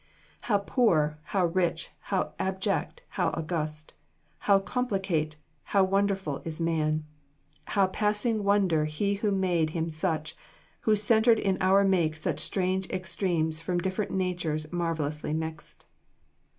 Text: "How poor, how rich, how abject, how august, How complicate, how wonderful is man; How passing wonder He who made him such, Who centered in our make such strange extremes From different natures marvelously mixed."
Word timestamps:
"How 0.49 0.57
poor, 0.57 1.19
how 1.25 1.45
rich, 1.45 1.91
how 1.99 2.33
abject, 2.39 3.03
how 3.09 3.27
august, 3.35 3.93
How 4.39 4.57
complicate, 4.57 5.35
how 5.63 5.83
wonderful 5.83 6.41
is 6.43 6.59
man; 6.59 7.05
How 7.65 7.85
passing 7.85 8.43
wonder 8.43 8.85
He 8.85 9.13
who 9.21 9.29
made 9.29 9.69
him 9.77 9.91
such, 9.91 10.35
Who 10.89 10.95
centered 10.95 11.37
in 11.37 11.59
our 11.61 11.83
make 11.83 12.15
such 12.15 12.39
strange 12.39 12.89
extremes 12.89 13.61
From 13.61 13.77
different 13.77 14.09
natures 14.09 14.71
marvelously 14.73 15.33
mixed." 15.33 15.85